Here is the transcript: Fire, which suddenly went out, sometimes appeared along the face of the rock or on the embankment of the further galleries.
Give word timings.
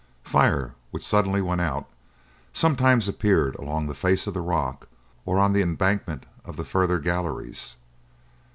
Fire, 0.23 0.73
which 0.89 1.05
suddenly 1.05 1.43
went 1.43 1.61
out, 1.61 1.87
sometimes 2.53 3.07
appeared 3.07 3.53
along 3.57 3.85
the 3.85 3.93
face 3.93 4.25
of 4.25 4.33
the 4.33 4.41
rock 4.41 4.87
or 5.27 5.37
on 5.37 5.53
the 5.53 5.61
embankment 5.61 6.25
of 6.43 6.57
the 6.57 6.65
further 6.65 6.97
galleries. 6.97 7.75